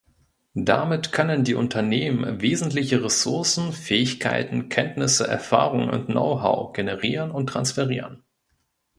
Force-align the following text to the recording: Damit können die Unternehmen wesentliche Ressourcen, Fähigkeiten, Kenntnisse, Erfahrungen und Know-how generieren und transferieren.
Damit 0.55 1.11
können 1.11 1.43
die 1.43 1.53
Unternehmen 1.53 2.41
wesentliche 2.41 3.03
Ressourcen, 3.03 3.71
Fähigkeiten, 3.71 4.67
Kenntnisse, 4.67 5.27
Erfahrungen 5.27 5.91
und 5.91 6.07
Know-how 6.07 6.73
generieren 6.73 7.29
und 7.29 7.45
transferieren. 7.45 8.23